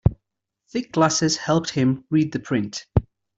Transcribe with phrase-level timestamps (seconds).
[0.71, 2.87] Thick glasses helped him read the print.